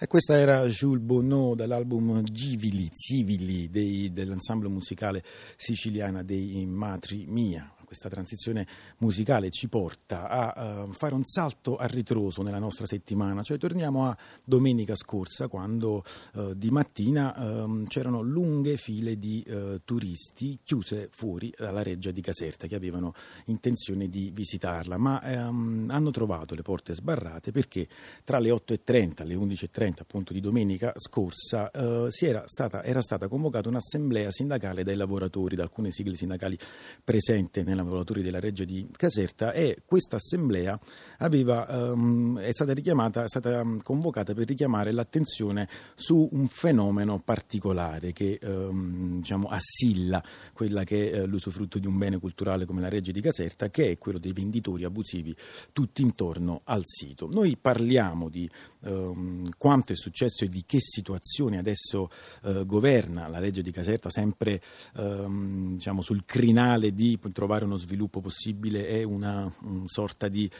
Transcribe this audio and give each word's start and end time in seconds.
E 0.00 0.06
questa 0.06 0.38
era 0.38 0.64
Jules 0.68 1.02
Bonneau 1.02 1.56
dall'album 1.56 2.22
Givili, 2.22 2.88
Zivili 2.92 3.68
dei, 3.68 4.12
dell'ensemble 4.12 4.68
musicale 4.68 5.24
siciliana 5.56 6.22
dei 6.22 6.64
Matri 6.66 7.26
Mia 7.26 7.68
questa 7.88 8.10
transizione 8.10 8.66
musicale 8.98 9.48
ci 9.48 9.66
porta 9.66 10.28
a 10.28 10.82
uh, 10.82 10.92
fare 10.92 11.14
un 11.14 11.24
salto 11.24 11.76
a 11.76 11.86
ritroso 11.86 12.42
nella 12.42 12.58
nostra 12.58 12.84
settimana, 12.84 13.40
cioè 13.42 13.56
torniamo 13.56 14.10
a 14.10 14.16
domenica 14.44 14.94
scorsa 14.94 15.48
quando 15.48 16.04
uh, 16.34 16.52
di 16.52 16.68
mattina 16.70 17.34
uh, 17.64 17.84
c'erano 17.84 18.20
lunghe 18.20 18.76
file 18.76 19.18
di 19.18 19.42
eh, 19.42 19.80
turisti 19.84 20.58
chiuse 20.62 21.08
fuori 21.10 21.50
dalla 21.56 21.82
reggia 21.82 22.10
di 22.10 22.20
Caserta 22.20 22.66
che 22.66 22.74
avevano 22.74 23.14
intenzione 23.46 24.08
di 24.08 24.30
visitarla, 24.34 24.98
ma 24.98 25.22
um, 25.24 25.86
hanno 25.88 26.10
trovato 26.10 26.54
le 26.54 26.62
porte 26.62 26.92
sbarrate 26.92 27.52
perché 27.52 27.88
tra 28.22 28.38
le 28.38 28.50
8.30 28.50 29.22
e 29.22 29.24
le 29.24 29.34
11.30 29.34 29.92
appunto 30.00 30.34
di 30.34 30.40
domenica 30.40 30.92
scorsa 30.96 31.70
era 31.72 32.44
stata, 32.46 32.82
era 32.82 33.00
stata 33.00 33.28
convocata 33.28 33.68
un'assemblea 33.68 34.30
sindacale 34.30 34.82
dai 34.84 34.96
lavoratori, 34.96 35.56
da 35.56 35.62
alcune 35.62 35.90
sigle 35.90 36.16
sindacali 36.16 36.58
presenti 37.02 37.62
nella 37.62 37.77
lavoratori 37.82 38.22
della 38.22 38.40
Reggia 38.40 38.64
di 38.64 38.88
Caserta 38.90 39.52
e 39.52 39.82
questa 39.84 40.16
assemblea 40.16 40.78
aveva, 41.18 41.66
um, 41.68 42.38
è 42.38 42.52
stata 42.52 42.72
richiamata, 42.72 43.24
è 43.24 43.28
stata 43.28 43.64
convocata 43.82 44.34
per 44.34 44.46
richiamare 44.46 44.92
l'attenzione 44.92 45.68
su 45.94 46.28
un 46.32 46.46
fenomeno 46.46 47.20
particolare 47.20 48.12
che 48.12 48.38
um, 48.42 49.18
diciamo, 49.18 49.48
assilla 49.48 50.22
quella 50.52 50.84
che 50.84 51.10
è 51.10 51.26
l'usufrutto 51.26 51.78
di 51.78 51.86
un 51.86 51.98
bene 51.98 52.18
culturale 52.18 52.66
come 52.66 52.80
la 52.80 52.88
Reggia 52.88 53.12
di 53.12 53.20
Caserta, 53.20 53.70
che 53.70 53.90
è 53.90 53.98
quello 53.98 54.18
dei 54.18 54.32
venditori 54.32 54.84
abusivi 54.84 55.34
tutti 55.72 56.02
intorno 56.02 56.62
al 56.64 56.82
sito. 56.84 57.28
Noi 57.30 57.56
parliamo 57.56 58.28
di 58.28 58.48
um, 58.80 59.48
quanto 59.56 59.92
è 59.92 59.96
successo 59.96 60.44
e 60.44 60.48
di 60.48 60.64
che 60.66 60.78
situazione 60.80 61.58
adesso 61.58 62.10
uh, 62.42 62.64
governa 62.64 63.28
la 63.28 63.38
Reggia 63.38 63.62
di 63.62 63.70
Caserta, 63.70 64.10
sempre 64.10 64.60
diciamo, 64.92 66.02
sul 66.02 66.24
crinale 66.24 66.92
di 66.92 67.18
trovare 67.32 67.64
uno 67.68 67.76
sviluppo 67.76 68.20
possibile 68.20 68.88
e 68.88 69.04
una 69.04 69.50
un 69.62 69.86
sorta 69.86 70.28
di 70.28 70.50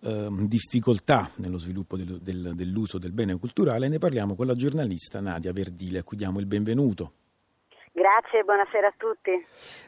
eh, 0.00 0.28
difficoltà 0.46 1.30
nello 1.36 1.58
sviluppo 1.58 1.96
del, 1.96 2.18
del, 2.20 2.52
dell'uso 2.54 2.98
del 2.98 3.12
bene 3.12 3.38
culturale. 3.38 3.88
Ne 3.88 3.98
parliamo 3.98 4.34
con 4.34 4.46
la 4.46 4.54
giornalista 4.54 5.20
Nadia 5.20 5.52
Verdile, 5.52 6.00
a 6.00 6.02
cui 6.02 6.16
diamo 6.16 6.40
il 6.40 6.46
benvenuto. 6.46 7.12
Grazie, 7.96 8.42
buonasera 8.42 8.88
a 8.88 8.94
tutti. 8.96 9.30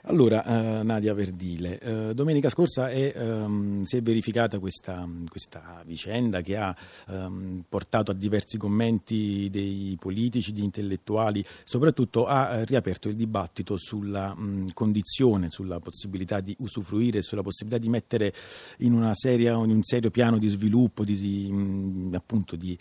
Allora, 0.03 0.45
uh, 0.47 0.85
Nadia 0.85 1.13
Verdile, 1.13 1.81
uh, 1.83 2.13
domenica 2.15 2.49
scorsa 2.49 2.89
è, 2.89 3.13
um, 3.17 3.83
si 3.83 3.97
è 3.97 4.01
verificata 4.01 4.61
questa, 4.61 5.05
questa 5.29 5.83
vicenda 5.85 6.41
che 6.41 6.57
ha 6.57 6.73
um, 7.09 7.65
portato 7.69 8.13
a 8.13 8.15
diversi 8.15 8.59
commenti 8.59 9.49
dei 9.51 9.97
politici, 9.99 10.53
di 10.53 10.63
intellettuali, 10.63 11.45
soprattutto 11.65 12.27
ha 12.27 12.63
riaperto 12.63 13.09
il 13.09 13.17
dibattito 13.17 13.77
sulla 13.77 14.33
um, 14.37 14.73
condizione, 14.73 15.49
sulla 15.49 15.81
possibilità 15.81 16.39
di 16.39 16.55
usufruire, 16.61 17.23
sulla 17.23 17.43
possibilità 17.43 17.83
di 17.83 17.89
mettere 17.89 18.33
in, 18.79 19.11
seria, 19.15 19.55
in 19.55 19.71
un 19.71 19.83
serio 19.83 20.13
piano 20.13 20.39
di 20.39 20.47
sviluppo, 20.47 21.03
di, 21.03 22.13
appunto 22.15 22.55
di 22.55 22.79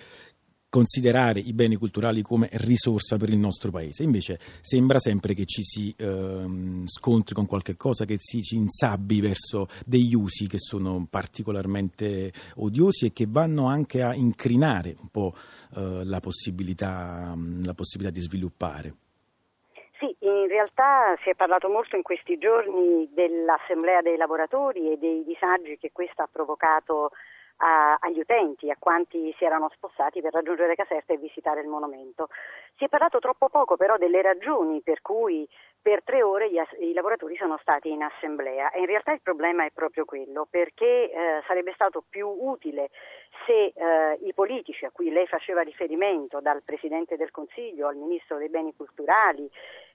considerare 0.75 1.39
i 1.39 1.53
beni 1.53 1.77
culturali 1.77 2.21
come 2.21 2.49
risorsa 2.51 3.15
per 3.15 3.29
il 3.29 3.37
nostro 3.37 3.71
paese. 3.71 4.03
Invece 4.03 4.37
sembra 4.59 4.99
sempre 4.99 5.33
che 5.33 5.45
ci 5.45 5.63
si 5.63 5.95
ehm, 5.97 6.85
scontri 6.85 7.33
con 7.33 7.45
qualche 7.45 7.77
cosa, 7.77 8.03
che 8.03 8.17
si 8.19 8.41
ci 8.41 8.57
insabbi 8.57 9.21
verso 9.21 9.67
degli 9.85 10.13
usi 10.13 10.47
che 10.47 10.59
sono 10.59 11.07
particolarmente 11.09 12.33
odiosi 12.57 13.05
e 13.05 13.13
che 13.13 13.25
vanno 13.25 13.67
anche 13.67 14.01
a 14.01 14.13
incrinare 14.13 14.97
un 14.99 15.07
po' 15.07 15.33
eh, 15.77 16.03
la, 16.03 16.19
possibilità, 16.19 17.33
la 17.63 17.73
possibilità 17.73 18.13
di 18.13 18.19
sviluppare. 18.19 18.93
Sì, 19.97 20.13
in 20.19 20.47
realtà 20.49 21.15
si 21.23 21.29
è 21.29 21.35
parlato 21.35 21.69
molto 21.69 21.95
in 21.95 22.01
questi 22.01 22.37
giorni 22.37 23.07
dell'assemblea 23.13 24.01
dei 24.01 24.17
lavoratori 24.17 24.91
e 24.91 24.97
dei 24.97 25.23
disagi 25.23 25.77
che 25.77 25.91
questa 25.93 26.23
ha 26.23 26.29
provocato 26.29 27.11
a, 27.57 27.97
agli 27.99 28.19
utenti, 28.19 28.69
a 28.69 28.75
quanti 28.77 29.33
si 29.37 29.45
erano 29.45 29.69
spostati 29.73 30.21
per 30.21 30.33
raggiungere 30.33 30.75
Caserta 30.75 31.13
e 31.13 31.17
visitare 31.17 31.61
il 31.61 31.67
monumento. 31.67 32.29
Si 32.75 32.85
è 32.85 32.89
parlato 32.89 33.19
troppo 33.19 33.49
poco 33.49 33.77
però 33.77 33.97
delle 33.97 34.21
ragioni 34.21 34.81
per 34.81 35.01
cui 35.01 35.47
per 35.85 36.01
tre 36.03 36.23
ore 36.23 36.49
gli, 36.49 36.59
i 36.79 36.93
lavoratori 36.93 37.35
sono 37.35 37.59
stati 37.61 37.91
in 37.91 38.01
assemblea. 38.01 38.71
E 38.71 38.79
in 38.79 38.87
realtà 38.87 39.11
il 39.11 39.21
problema 39.21 39.65
è 39.65 39.69
proprio 39.71 40.03
quello 40.03 40.47
perché 40.49 41.11
eh, 41.11 41.43
sarebbe 41.45 41.73
stato 41.75 42.03
più 42.09 42.27
utile 42.27 42.89
se 43.45 43.71
eh, 43.75 44.17
i 44.23 44.33
politici 44.33 44.83
a 44.85 44.89
cui 44.89 45.11
lei 45.11 45.27
faceva 45.27 45.61
riferimento, 45.61 46.39
dal 46.41 46.63
Presidente 46.63 47.17
del 47.17 47.29
Consiglio 47.29 47.87
al 47.87 47.97
Ministro 47.97 48.37
dei 48.37 48.49
Beni 48.49 48.73
Culturali, 48.75 49.47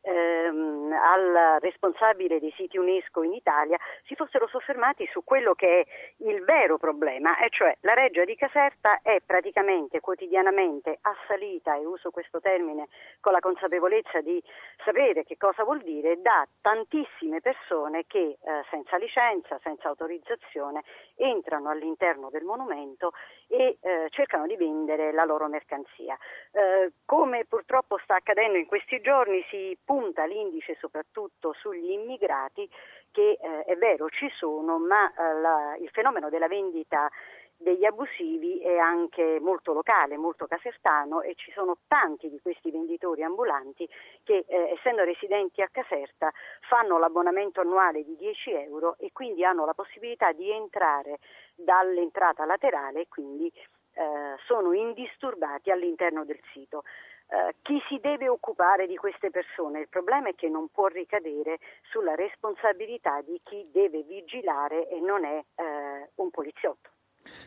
ehm, 0.02 0.92
al 0.92 1.58
responsabile 1.60 2.38
dei 2.38 2.52
siti 2.56 2.78
UNESCO 2.78 3.22
in 3.22 3.32
Italia, 3.32 3.76
si 4.04 4.14
fossero 4.14 4.46
soffermati 4.46 5.08
su 5.10 5.24
quello 5.24 5.54
che 5.54 5.80
è 5.80 5.86
il 6.24 6.44
vero 6.44 6.78
problema, 6.78 7.38
e 7.38 7.48
cioè 7.50 7.76
la 7.80 7.94
reggia 7.94 8.24
di 8.24 8.36
Caserta 8.36 9.00
è 9.02 9.18
praticamente 9.24 10.00
quotidianamente 10.00 10.98
assalita, 11.00 11.76
e 11.76 11.84
uso 11.84 12.10
questo 12.10 12.40
termine 12.40 12.88
con 13.20 13.32
la 13.32 13.40
consapevolezza 13.40 14.20
di 14.20 14.42
sapere 14.84 15.24
che 15.24 15.36
cosa 15.36 15.64
vuol 15.64 15.79
dire, 15.82 16.20
da 16.20 16.46
tantissime 16.60 17.40
persone 17.40 18.04
che 18.06 18.18
eh, 18.18 18.38
senza 18.70 18.96
licenza, 18.96 19.58
senza 19.62 19.88
autorizzazione 19.88 20.82
entrano 21.16 21.70
all'interno 21.70 22.30
del 22.30 22.44
monumento 22.44 23.12
e 23.48 23.78
eh, 23.80 24.06
cercano 24.10 24.46
di 24.46 24.56
vendere 24.56 25.12
la 25.12 25.24
loro 25.24 25.48
mercanzia. 25.48 26.16
Eh, 26.52 26.92
come 27.04 27.44
purtroppo 27.46 27.98
sta 27.98 28.16
accadendo 28.16 28.56
in 28.58 28.66
questi 28.66 29.00
giorni, 29.00 29.44
si 29.50 29.76
punta 29.84 30.24
l'indice 30.24 30.76
soprattutto 30.78 31.52
sugli 31.54 31.90
immigrati 31.90 32.68
che 33.10 33.38
eh, 33.40 33.64
è 33.64 33.76
vero 33.76 34.08
ci 34.08 34.30
sono, 34.36 34.78
ma 34.78 35.10
eh, 35.12 35.40
la, 35.40 35.76
il 35.80 35.88
fenomeno 35.90 36.28
della 36.28 36.48
vendita 36.48 37.10
degli 37.60 37.84
abusivi 37.84 38.58
è 38.60 38.78
anche 38.78 39.38
molto 39.38 39.74
locale, 39.74 40.16
molto 40.16 40.46
casertano 40.46 41.20
e 41.20 41.34
ci 41.34 41.52
sono 41.52 41.76
tanti 41.86 42.30
di 42.30 42.40
questi 42.40 42.70
venditori 42.70 43.22
ambulanti 43.22 43.86
che 44.24 44.44
eh, 44.48 44.70
essendo 44.70 45.04
residenti 45.04 45.60
a 45.60 45.68
Caserta 45.70 46.32
fanno 46.68 46.98
l'abbonamento 46.98 47.60
annuale 47.60 48.02
di 48.02 48.16
10 48.16 48.52
euro 48.52 48.96
e 48.98 49.10
quindi 49.12 49.44
hanno 49.44 49.66
la 49.66 49.74
possibilità 49.74 50.32
di 50.32 50.50
entrare 50.50 51.18
dall'entrata 51.54 52.46
laterale 52.46 53.02
e 53.02 53.08
quindi 53.08 53.52
eh, 53.92 54.36
sono 54.46 54.72
indisturbati 54.72 55.70
all'interno 55.70 56.24
del 56.24 56.40
sito. 56.54 56.84
Eh, 57.28 57.56
chi 57.60 57.78
si 57.88 57.98
deve 58.00 58.26
occupare 58.26 58.86
di 58.86 58.96
queste 58.96 59.30
persone? 59.30 59.80
Il 59.80 59.88
problema 59.88 60.30
è 60.30 60.34
che 60.34 60.48
non 60.48 60.68
può 60.68 60.86
ricadere 60.86 61.58
sulla 61.90 62.14
responsabilità 62.14 63.20
di 63.20 63.38
chi 63.44 63.68
deve 63.70 64.02
vigilare 64.02 64.88
e 64.88 64.98
non 64.98 65.26
è 65.26 65.44
eh, 65.56 66.10
un 66.14 66.30
poliziotto. 66.30 66.88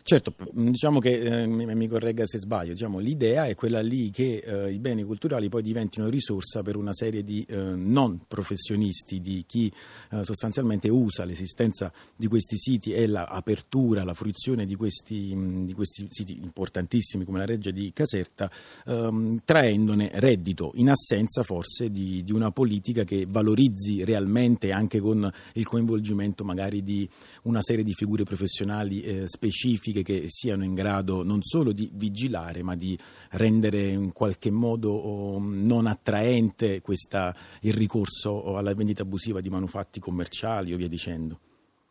Certo, 0.01 0.33
diciamo 0.51 0.99
che 0.99 1.43
eh, 1.43 1.47
mi 1.47 1.87
corregga 1.87 2.25
se 2.25 2.39
sbaglio, 2.39 2.73
diciamo, 2.73 2.99
l'idea 2.99 3.45
è 3.45 3.55
quella 3.55 3.81
lì 3.81 4.09
che 4.09 4.43
eh, 4.43 4.71
i 4.71 4.79
beni 4.79 5.03
culturali 5.03 5.47
poi 5.49 5.61
diventino 5.61 6.09
risorsa 6.09 6.61
per 6.61 6.75
una 6.75 6.93
serie 6.93 7.23
di 7.23 7.45
eh, 7.47 7.55
non 7.55 8.21
professionisti, 8.27 9.21
di 9.21 9.43
chi 9.47 9.71
eh, 10.11 10.23
sostanzialmente 10.23 10.89
usa 10.89 11.23
l'esistenza 11.23 11.91
di 12.15 12.27
questi 12.27 12.57
siti 12.57 12.91
e 12.93 13.07
l'apertura, 13.07 14.03
la 14.03 14.13
fruizione 14.13 14.65
di 14.65 14.75
questi, 14.75 15.33
mh, 15.33 15.65
di 15.65 15.73
questi, 15.73 16.05
siti 16.09 16.39
importantissimi 16.41 17.23
come 17.23 17.37
la 17.37 17.45
Reggia 17.45 17.71
di 17.71 17.91
Caserta, 17.93 18.51
ehm, 18.85 19.41
traendone 19.45 20.09
reddito, 20.15 20.71
in 20.75 20.89
assenza 20.89 21.43
forse 21.43 21.91
di, 21.91 22.23
di, 22.23 22.31
una 22.31 22.51
politica 22.51 23.03
che 23.03 23.25
valorizzi 23.27 24.03
realmente 24.03 24.71
anche 24.71 24.99
con 24.99 25.31
il 25.53 25.65
coinvolgimento 25.65 26.43
magari 26.43 26.83
di 26.83 27.07
una 27.43 27.61
serie 27.61 27.83
di 27.83 27.93
figure 27.93 28.23
professionali 28.23 29.01
eh, 29.01 29.23
specifiche 29.27 29.82
specifiche 29.83 30.03
che 30.03 30.29
siano 30.29 30.63
in 30.63 30.73
grado 30.73 31.23
non 31.23 31.41
solo 31.41 31.73
di 31.73 31.89
vigilare 31.93 32.63
ma 32.63 32.75
di 32.75 32.97
rendere 33.31 33.79
in 33.79 34.13
qualche 34.13 34.49
modo 34.49 34.91
oh, 34.91 35.39
non 35.41 35.87
attraente 35.87 36.81
questa, 36.81 37.33
il 37.61 37.73
ricorso 37.73 38.55
alla 38.55 38.73
vendita 38.73 39.01
abusiva 39.01 39.41
di 39.41 39.49
manufatti 39.49 39.99
commerciali 39.99 40.73
o 40.73 40.77
via 40.77 40.87
dicendo. 40.87 41.39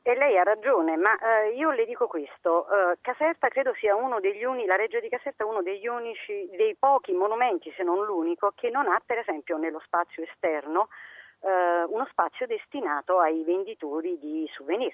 E 0.04 0.16
lei 0.16 0.36
ha 0.36 0.42
ragione, 0.42 0.96
ma 0.96 1.14
eh, 1.14 1.54
io 1.54 1.70
le 1.70 1.84
dico 1.84 2.08
questo, 2.08 2.66
eh, 2.66 2.98
Caserta 3.00 3.46
credo 3.48 3.72
sia 3.78 3.94
uno 3.94 4.18
degli 4.18 4.42
unici, 4.42 4.66
la 4.66 4.74
Reggio 4.74 4.98
di 4.98 5.08
Caserta 5.08 5.44
è 5.44 5.46
uno 5.46 5.62
degli 5.62 5.86
unici, 5.86 6.48
dei 6.56 6.74
pochi 6.76 7.12
monumenti, 7.12 7.72
se 7.76 7.84
non 7.84 8.04
l'unico, 8.04 8.52
che 8.56 8.68
non 8.68 8.88
ha 8.88 9.00
per 9.04 9.18
esempio 9.18 9.58
nello 9.58 9.80
spazio 9.84 10.24
esterno 10.24 10.88
eh, 11.42 11.84
uno 11.86 12.06
spazio 12.10 12.46
destinato 12.46 13.20
ai 13.20 13.44
venditori 13.44 14.18
di 14.18 14.48
souvenir. 14.56 14.92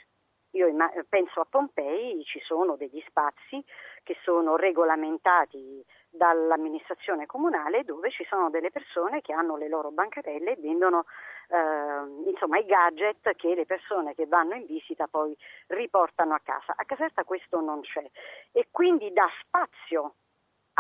Io 0.59 0.67
penso 1.09 1.41
a 1.41 1.47
Pompei, 1.49 2.21
ci 2.25 2.41
sono 2.41 2.75
degli 2.75 3.01
spazi 3.07 3.65
che 4.03 4.17
sono 4.25 4.57
regolamentati 4.57 5.85
dall'amministrazione 6.11 7.27
comunale 7.27 7.85
dove 7.85 8.11
ci 8.11 8.25
sono 8.29 8.51
delle 8.51 8.73
persone 8.73 9.21
che 9.21 9.33
hanno 9.33 9.57
le 9.57 9.69
loro 9.69 9.93
bancarelle 9.93 10.53
e 10.53 10.61
vendono 10.61 11.05
eh, 11.49 12.29
insomma, 12.29 12.59
i 12.59 12.67
gadget 12.67 13.37
che 13.37 13.55
le 13.55 13.67
persone 13.67 14.17
che 14.17 14.27
vanno 14.27 14.55
in 14.55 14.67
visita 14.67 15.07
poi 15.07 15.37
riportano 15.69 16.35
a 16.35 16.41
casa. 16.43 16.75
A 16.75 16.85
Caserta 16.85 17.23
questo 17.23 17.61
non 17.61 17.83
c'è 17.83 18.05
e 18.51 18.67
quindi 18.73 19.13
dà 19.13 19.29
spazio 19.45 20.15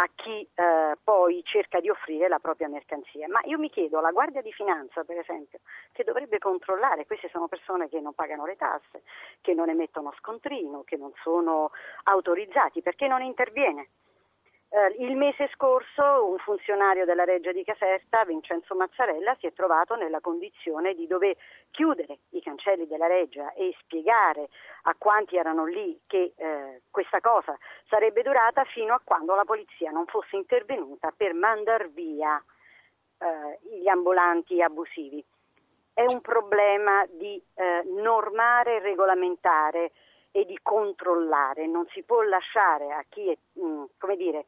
a 0.00 0.08
chi 0.14 0.48
eh, 0.54 0.96
poi 1.02 1.42
cerca 1.44 1.80
di 1.80 1.90
offrire 1.90 2.28
la 2.28 2.38
propria 2.38 2.68
mercanzia. 2.68 3.26
Ma 3.28 3.40
io 3.44 3.58
mi 3.58 3.68
chiedo, 3.68 4.00
la 4.00 4.12
Guardia 4.12 4.42
di 4.42 4.52
Finanza, 4.52 5.02
per 5.02 5.18
esempio, 5.18 5.58
che 5.92 6.04
dovrebbe 6.04 6.38
controllare, 6.38 7.04
queste 7.04 7.28
sono 7.28 7.48
persone 7.48 7.88
che 7.88 8.00
non 8.00 8.14
pagano 8.14 8.46
le 8.46 8.56
tasse, 8.56 9.02
che 9.40 9.54
non 9.54 9.68
emettono 9.68 10.14
scontrino, 10.18 10.84
che 10.84 10.96
non 10.96 11.12
sono 11.22 11.70
autorizzati, 12.04 12.80
perché 12.80 13.08
non 13.08 13.22
interviene? 13.22 13.88
Eh, 14.70 14.96
il 14.98 15.16
mese 15.16 15.48
scorso 15.54 16.26
un 16.26 16.36
funzionario 16.38 17.06
della 17.06 17.24
Reggia 17.24 17.52
di 17.52 17.64
Caserta, 17.64 18.26
Vincenzo 18.26 18.74
Mazzarella, 18.74 19.34
si 19.40 19.46
è 19.46 19.52
trovato 19.54 19.94
nella 19.94 20.20
condizione 20.20 20.94
di 20.94 21.06
dover 21.06 21.34
chiudere 21.70 22.18
i 22.30 22.42
cancelli 22.42 22.86
della 22.86 23.06
Reggia 23.06 23.54
e 23.54 23.74
spiegare 23.80 24.50
a 24.82 24.94
quanti 24.98 25.36
erano 25.36 25.64
lì 25.64 25.98
che 26.06 26.34
eh, 26.36 26.82
questa 26.90 27.20
cosa 27.20 27.56
sarebbe 27.88 28.20
durata 28.20 28.64
fino 28.64 28.92
a 28.92 29.00
quando 29.02 29.34
la 29.34 29.44
polizia 29.44 29.90
non 29.90 30.04
fosse 30.04 30.36
intervenuta 30.36 31.14
per 31.16 31.32
mandar 31.32 31.88
via 31.88 32.36
eh, 33.18 33.58
gli 33.74 33.88
ambulanti 33.88 34.60
abusivi. 34.60 35.24
È 35.94 36.04
un 36.06 36.20
problema 36.20 37.06
di 37.06 37.42
eh, 37.54 37.84
normare 37.86 38.76
e 38.76 38.80
regolamentare 38.80 39.92
e 40.38 40.44
di 40.44 40.58
controllare, 40.62 41.66
non 41.66 41.86
si 41.90 42.02
può 42.04 42.22
lasciare 42.22 42.92
a 42.92 43.04
chi 43.08 43.28
è, 43.28 43.36
mm, 43.60 43.84
come 43.98 44.16
dire, 44.16 44.46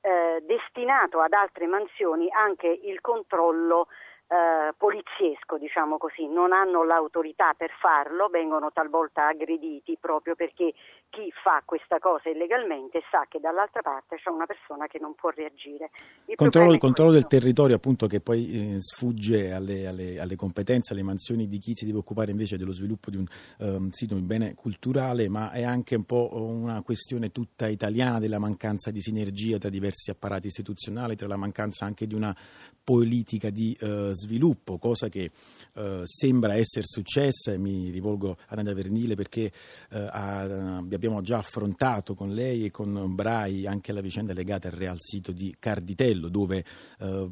eh, 0.00 0.42
destinato 0.42 1.20
ad 1.20 1.32
altre 1.32 1.66
mansioni 1.66 2.30
anche 2.30 2.68
il 2.68 3.00
controllo 3.00 3.88
eh, 4.28 4.72
poliziesco, 4.76 5.58
diciamo 5.58 5.98
così, 5.98 6.28
non 6.28 6.52
hanno 6.52 6.84
l'autorità 6.84 7.52
per 7.54 7.70
farlo, 7.80 8.28
vengono 8.28 8.70
talvolta 8.72 9.26
aggrediti 9.26 9.98
proprio 10.00 10.36
perché 10.36 10.72
chi 11.14 11.30
fa 11.44 11.62
questa 11.64 12.00
cosa 12.00 12.28
illegalmente 12.28 13.00
sa 13.08 13.24
che 13.28 13.38
dall'altra 13.38 13.82
parte 13.82 14.16
c'è 14.16 14.30
una 14.30 14.46
persona 14.46 14.88
che 14.88 14.98
non 14.98 15.14
può 15.14 15.30
reagire. 15.30 15.90
Il 16.26 16.34
controllo, 16.34 16.72
il 16.72 16.80
controllo 16.80 17.12
del 17.12 17.28
territorio 17.28 17.76
appunto 17.76 18.08
che 18.08 18.20
poi 18.20 18.74
eh, 18.74 18.80
sfugge 18.80 19.52
alle, 19.52 19.86
alle, 19.86 20.18
alle, 20.18 20.34
competenze, 20.34 20.92
alle 20.92 21.04
mansioni 21.04 21.46
di 21.46 21.58
chi 21.58 21.74
si 21.76 21.86
deve 21.86 21.98
occupare 21.98 22.32
invece 22.32 22.56
dello 22.58 22.72
sviluppo 22.72 23.10
di 23.10 23.16
un 23.16 23.26
um, 23.58 23.90
sito, 23.90 24.16
un 24.16 24.26
bene 24.26 24.54
culturale, 24.54 25.28
ma 25.28 25.52
è 25.52 25.62
anche 25.62 25.94
un 25.94 26.04
po' 26.04 26.30
una 26.32 26.82
questione 26.82 27.30
tutta 27.30 27.68
italiana 27.68 28.18
della 28.18 28.40
mancanza 28.40 28.90
di 28.90 29.00
sinergia 29.00 29.58
tra 29.58 29.70
diversi 29.70 30.10
apparati 30.10 30.48
istituzionali, 30.48 31.14
tra 31.14 31.28
la 31.28 31.36
mancanza 31.36 31.84
anche 31.84 32.08
di 32.08 32.14
una 32.14 32.36
politica 32.82 33.50
di 33.50 33.76
uh, 33.80 34.12
sviluppo, 34.12 34.78
cosa 34.78 35.08
che 35.08 35.30
uh, 35.74 36.02
sembra 36.02 36.56
essere 36.56 36.84
successa 36.86 37.52
e 37.52 37.58
mi 37.58 37.90
rivolgo 37.90 38.36
a 38.48 38.54
Nadia 38.56 38.74
Vernile 38.74 39.14
perché 39.14 39.50
uh, 39.90 39.96
abbiamo 40.10 41.02
già 41.22 41.38
affrontato 41.38 42.14
con 42.14 42.32
lei 42.32 42.66
e 42.66 42.70
con 42.70 43.14
Brai 43.14 43.66
anche 43.66 43.92
la 43.92 44.00
vicenda 44.00 44.32
legata 44.32 44.68
al 44.68 44.74
Real 44.74 44.96
Sito 44.98 45.32
di 45.32 45.54
Carditello 45.58 46.28
dove 46.28 46.64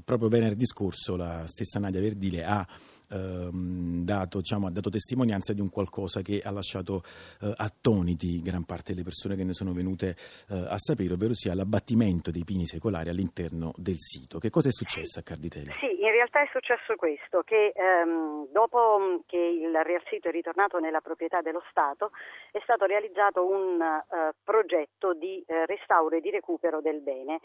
proprio 0.04 0.28
venerdì 0.28 0.66
scorso 0.66 1.16
la 1.16 1.44
stessa 1.46 1.78
Nadia 1.78 2.00
Verdile 2.00 2.44
ha 2.44 2.66
ehm, 3.12 4.04
dato, 4.04 4.38
diciamo, 4.38 4.66
ha 4.66 4.70
dato 4.70 4.90
testimonianza 4.90 5.52
di 5.52 5.60
un 5.60 5.70
qualcosa 5.70 6.22
che 6.22 6.40
ha 6.42 6.50
lasciato 6.50 7.02
eh, 7.40 7.52
attoniti 7.56 8.40
gran 8.40 8.64
parte 8.64 8.92
delle 8.92 9.04
persone 9.04 9.36
che 9.36 9.44
ne 9.44 9.52
sono 9.52 9.72
venute 9.72 10.16
eh, 10.48 10.56
a 10.56 10.78
sapere, 10.78 11.14
ovvero 11.14 11.34
sia 11.34 11.54
l'abbattimento 11.54 12.30
dei 12.30 12.44
pini 12.44 12.66
secolari 12.66 13.08
all'interno 13.08 13.72
del 13.76 13.98
sito. 13.98 14.38
Che 14.38 14.50
cosa 14.50 14.68
è 14.68 14.72
successo 14.72 15.18
a 15.18 15.22
Carditello? 15.22 15.72
Sì, 15.80 16.00
in 16.00 16.10
realtà 16.10 16.42
è 16.42 16.48
successo 16.50 16.94
questo, 16.96 17.42
che 17.44 17.72
ehm, 17.74 18.48
dopo 18.50 19.22
che 19.26 19.36
il 19.36 19.74
Real 19.84 20.02
Sito 20.08 20.28
è 20.28 20.32
ritornato 20.32 20.78
nella 20.78 21.00
proprietà 21.00 21.40
dello 21.40 21.62
Stato 21.70 22.10
è 22.50 22.60
stato 22.62 22.84
realizzato 22.86 23.46
un 23.46 23.80
eh, 23.80 24.34
progetto 24.42 25.14
di 25.14 25.42
eh, 25.46 25.66
restauro 25.66 26.16
e 26.16 26.20
di 26.20 26.30
recupero 26.30 26.80
del 26.80 27.00
bene 27.00 27.40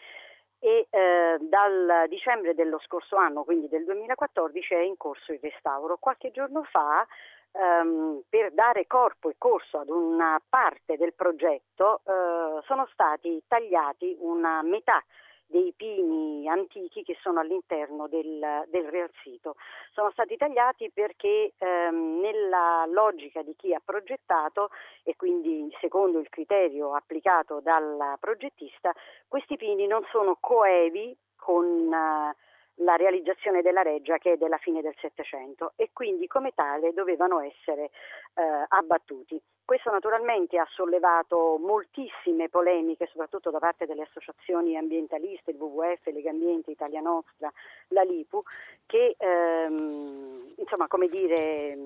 e 0.60 0.88
eh, 0.90 1.38
dal 1.40 2.06
dicembre 2.10 2.54
dello 2.54 2.80
scorso 2.80 3.16
anno, 3.16 3.44
quindi 3.44 3.68
del 3.68 3.86
2014, 3.86 4.74
è 4.74 4.80
in 4.80 4.98
corso 4.98 5.32
il 5.32 5.40
restauro. 5.42 5.98
Qualche 5.98 6.32
giorno 6.32 6.64
fa, 6.64 7.06
ehm, 7.52 8.22
per 8.30 8.52
dare 8.52 8.88
corpo 8.88 9.30
e 9.30 9.36
corso 9.38 9.80
ad 9.80 9.90
una 9.90 10.42
parte 10.48 10.98
del 10.98 11.14
progetto, 11.14 12.02
eh, 12.06 12.62
sono 12.66 12.88
stati 12.92 13.42
tagliati 13.48 14.18
una 14.20 14.62
metà 14.64 15.04
dei 15.48 15.74
pini 15.76 16.48
antichi 16.48 17.04
che 17.04 17.18
sono 17.22 17.40
all'interno 17.40 18.08
del, 18.08 18.66
del 18.68 18.88
Real 18.90 19.10
Sito. 19.24 19.56
Sono 19.94 20.12
stati 20.12 20.36
tagliati 20.38 20.92
perché 20.94 21.54
ehm, 21.58 22.20
nella 22.20 22.86
logica 22.88 23.42
di 23.42 23.56
chi 23.56 23.74
ha 23.74 23.82
progettato 23.84 24.70
e 25.04 25.16
quindi 25.16 25.74
secondo 25.80 26.20
il 26.20 26.30
criterio 26.30 26.94
applicato 26.94 27.60
dal 27.62 28.16
progettista, 28.20 28.94
questi 29.28 29.58
pini 29.58 29.88
non 29.88 30.06
sono 30.12 30.38
coevi 30.40 31.16
con 31.36 31.92
eh, 31.94 32.36
la 32.82 32.96
realizzazione 32.96 33.62
della 33.62 33.82
reggia 33.82 34.18
che 34.18 34.34
è 34.34 34.38
della 34.38 34.58
fine 34.58 34.82
del 34.82 34.96
Settecento 35.00 35.74
e 35.76 35.90
quindi 35.94 36.28
come 36.28 36.52
tale 36.54 36.94
dovevano 36.94 37.40
essere 37.40 37.90
eh, 38.34 38.66
abbattuti. 38.68 39.42
Questo 39.68 39.92
naturalmente 39.92 40.58
ha 40.58 40.68
sollevato 40.70 41.58
moltissime 41.60 42.48
polemiche, 42.48 43.08
soprattutto 43.08 43.50
da 43.52 43.60
parte 43.60 43.86
delle 43.86 44.04
associazioni 44.04 44.78
ambientaliste, 44.78 45.52
il 45.52 45.58
WWF, 45.58 46.06
Lega 46.06 46.30
Ambiente, 46.30 46.72
Italia 46.72 47.02
Nostra, 47.02 47.52
la 47.90 48.04
Lipu, 48.04 48.42
che 48.86 49.16
ehm, 49.18 50.54
insomma, 50.56 50.88
come 50.88 51.10
dire, 51.10 51.78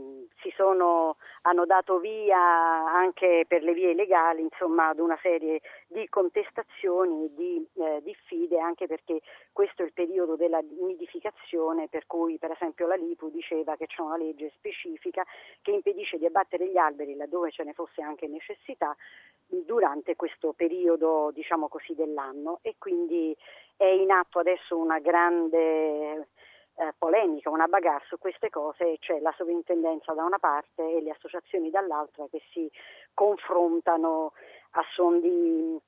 si 0.42 0.54
sono, 0.56 1.18
hanno 1.42 1.66
dato 1.66 1.98
via 1.98 2.38
anche 2.38 3.46
per 3.48 3.64
le 3.64 3.74
vie 3.74 3.96
legali 3.96 4.42
insomma, 4.42 4.90
ad 4.90 5.00
una 5.00 5.18
serie 5.20 5.62
di 5.88 6.08
contestazioni 6.08 7.26
e 7.26 7.34
di 7.34 7.68
eh, 7.78 8.02
diffide, 8.04 8.60
anche 8.60 8.86
perché 8.86 9.22
questo 9.52 9.82
è 9.82 9.86
il 9.86 9.91
della 10.52 10.60
nidificazione 10.86 11.88
per 11.88 12.06
cui 12.06 12.38
per 12.38 12.52
esempio 12.52 12.86
la 12.86 12.96
Lipu 12.96 13.30
diceva 13.30 13.78
che 13.78 13.88
c'è 13.88 14.02
una 14.02 14.18
legge 14.18 14.52
specifica 14.58 15.24
che 15.62 15.72
impedisce 15.72 16.18
di 16.18 16.26
abbattere 16.26 16.68
gli 16.68 16.78
alberi 16.78 17.16
laddove 17.16 17.52
ce 17.52 17.64
ne 17.64 17.74
fosse 17.74 18.02
anche 18.02 18.28
necessità 18.28 18.96
durante 19.48 20.18
questo 20.18 20.52
periodo 20.52 21.32
diciamo 21.34 21.70
così 21.70 21.96
dell'anno. 21.96 22.60
E 22.62 22.76
quindi 22.78 23.36
è 23.78 23.86
in 23.86 24.12
atto 24.12 24.40
adesso 24.40 24.78
una 24.78 25.00
grande 25.00 26.28
eh, 26.76 26.94
polemica, 26.98 27.50
una 27.50 27.68
bagarre 27.68 28.06
su 28.08 28.18
queste 28.18 28.50
cose, 28.50 28.98
c'è 29.00 29.20
la 29.20 29.34
sovrintendenza 29.38 30.14
da 30.14 30.24
una 30.24 30.40
parte 30.40 30.84
e 30.84 31.02
le 31.02 31.12
associazioni 31.12 31.70
dall'altra 31.70 32.28
che 32.30 32.42
si 32.52 32.70
confrontano 33.14 34.34
a 34.72 34.84
suon 34.94 35.20
di 35.20 35.80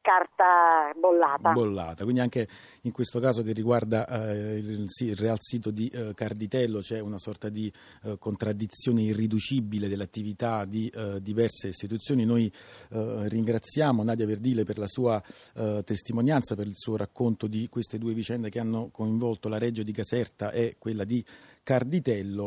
carta 0.00 0.92
bollata. 0.98 1.52
bollata. 1.52 2.02
Quindi 2.04 2.20
anche 2.20 2.48
in 2.82 2.92
questo 2.92 3.20
caso 3.20 3.42
che 3.42 3.52
riguarda 3.52 4.06
eh, 4.06 4.56
il, 4.56 4.86
il, 5.00 5.16
real 5.16 5.36
sito 5.38 5.70
di 5.70 5.88
eh, 5.88 6.14
Carditello 6.14 6.80
c'è 6.80 7.00
una 7.00 7.18
sorta 7.18 7.48
di 7.48 7.72
eh, 8.04 8.16
contraddizione 8.18 9.02
irriducibile 9.02 9.88
dell'attività 9.88 10.64
di 10.64 10.88
eh, 10.88 11.20
diverse 11.20 11.68
istituzioni. 11.68 12.24
Noi 12.24 12.52
eh, 12.90 13.28
ringraziamo 13.28 14.02
Nadia 14.02 14.26
Verdile 14.26 14.64
per 14.64 14.78
la 14.78 14.88
sua 14.88 15.22
eh, 15.54 15.82
testimonianza, 15.84 16.54
per 16.54 16.66
il 16.66 16.76
suo 16.76 16.96
racconto 16.96 17.46
di 17.46 17.68
queste 17.68 17.98
due 17.98 18.14
vicende 18.14 18.50
che 18.50 18.60
hanno 18.60 18.88
coinvolto 18.90 19.48
la 19.48 19.58
Reggio 19.58 19.82
di 19.82 19.92
Caserta 19.92 20.50
e 20.50 20.76
quella 20.78 21.04
di 21.04 21.24
Carditello. 21.62 22.46